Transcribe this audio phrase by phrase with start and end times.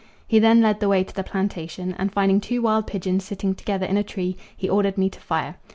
[0.25, 3.85] He then led the way to the plantation, and finding two wild pigeons sitting together
[3.85, 5.57] in a tree, he ordered me to fire.